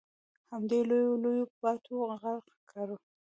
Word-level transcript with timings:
همدې 0.51 0.79
لویو 0.89 1.21
لویو 1.23 1.45
باټو 1.61 1.95
غرق 2.21 2.45
کړو. 2.71 2.95